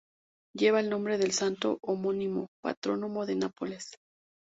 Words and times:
Lleva 0.55 0.79
el 0.79 0.89
nombre 0.89 1.19
del 1.19 1.31
santo 1.31 1.77
homónimo, 1.83 2.47
patrono 2.63 3.23
de 3.27 3.35
Nápoles. 3.35 3.97